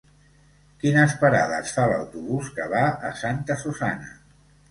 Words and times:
Quines 0.83 1.11
parades 1.23 1.73
fa 1.75 1.85
l'autobús 1.91 2.49
que 2.57 2.67
va 2.73 2.81
a 3.09 3.13
Santa 3.21 3.61
Susanna? 3.65 4.13